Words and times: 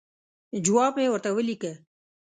جواب 0.65 0.93
مې 0.97 1.05
ورته 1.11 1.29
ولیکه. 1.33 1.73